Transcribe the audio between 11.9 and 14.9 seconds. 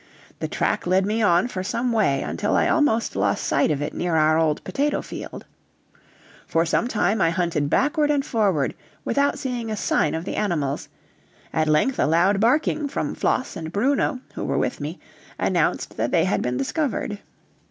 a loud barking from Floss and Bruno, who were with